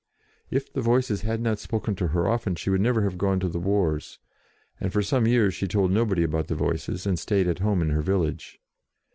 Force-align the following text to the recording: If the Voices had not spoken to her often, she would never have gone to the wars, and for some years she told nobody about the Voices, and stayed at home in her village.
If 0.49 0.73
the 0.73 0.81
Voices 0.81 1.21
had 1.21 1.41
not 1.41 1.59
spoken 1.59 1.93
to 1.97 2.07
her 2.07 2.27
often, 2.27 2.55
she 2.55 2.71
would 2.71 2.81
never 2.81 3.03
have 3.03 3.19
gone 3.19 3.39
to 3.39 3.47
the 3.47 3.59
wars, 3.59 4.17
and 4.79 4.91
for 4.91 5.03
some 5.03 5.27
years 5.27 5.53
she 5.53 5.67
told 5.67 5.91
nobody 5.91 6.23
about 6.23 6.47
the 6.47 6.55
Voices, 6.55 7.05
and 7.05 7.19
stayed 7.19 7.47
at 7.47 7.59
home 7.59 7.83
in 7.83 7.91
her 7.91 8.01
village. 8.01 8.59